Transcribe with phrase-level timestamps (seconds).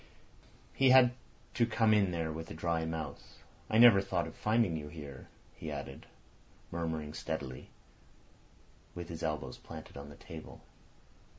[0.73, 1.13] He had
[1.53, 3.43] to come in there with a dry mouth.
[3.69, 6.07] "I never thought of finding you here," he added,
[6.71, 7.69] murmuring steadily,
[8.95, 10.63] with his elbows planted on the table.